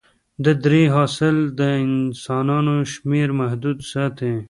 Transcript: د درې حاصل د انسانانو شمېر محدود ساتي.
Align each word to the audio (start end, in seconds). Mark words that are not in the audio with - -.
د 0.45 0.47
درې 0.63 0.83
حاصل 0.95 1.35
د 1.59 1.61
انسانانو 1.85 2.75
شمېر 2.93 3.27
محدود 3.39 3.77
ساتي. 3.91 4.33